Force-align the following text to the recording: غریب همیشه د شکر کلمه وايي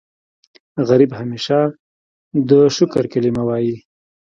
غریب 0.87 1.11
همیشه 1.19 1.57
د 2.49 2.51
شکر 2.77 3.03
کلمه 3.13 3.43
وايي 3.47 3.75